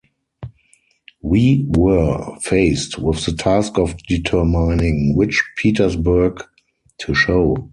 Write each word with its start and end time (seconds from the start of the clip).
We 1.21 1.63
were 1.69 2.25
faced 2.39 2.97
with 2.97 3.23
the 3.23 3.33
task 3.33 3.77
of 3.77 3.95
determining 4.07 5.15
which 5.15 5.43
Petersburg 5.57 6.43
to 7.01 7.13
show. 7.13 7.69